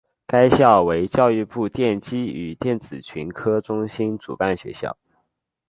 [0.25, 4.97] 该校为教育部电机与电子群科中心主办学校。